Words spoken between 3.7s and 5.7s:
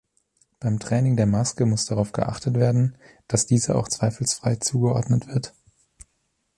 auch zweifelsfrei zugeordnet wird.